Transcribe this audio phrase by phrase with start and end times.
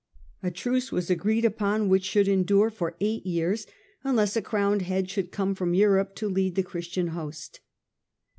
[0.41, 3.67] A truce was agreed upon which should endure for eight years,
[4.03, 7.59] unless a crowned head should come from Europe to lead the Christian host.